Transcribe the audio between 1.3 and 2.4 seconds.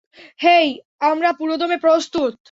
পুরোদমে প্রস্তুত।